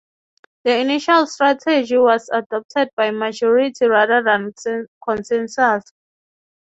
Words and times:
The 0.63 0.79
initial 0.79 1.27
strategy 1.27 1.95
was 1.95 2.27
adopted 2.33 2.89
by 2.97 3.11
majority 3.11 3.85
rather 3.85 4.23
than 4.23 4.51
consensus. 5.07 5.83